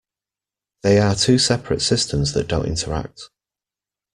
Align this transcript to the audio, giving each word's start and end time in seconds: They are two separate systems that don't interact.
They 0.81 0.97
are 0.97 1.13
two 1.13 1.37
separate 1.37 1.83
systems 1.83 2.33
that 2.33 2.47
don't 2.47 2.65
interact. 2.65 3.29